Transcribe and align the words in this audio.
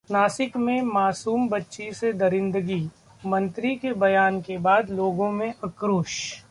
नासिक 0.09 0.55
में 0.57 0.81
मासूम 0.83 1.47
बच्ची 1.49 1.91
से 1.93 2.11
दरिंदगी, 2.13 2.89
मंत्री 3.25 3.75
के 3.75 3.93
बयान 3.93 4.39
के 4.41 4.57
बाद 4.57 4.89
लोगों 4.89 5.31
में 5.31 5.53
आक्रोश 5.65 6.15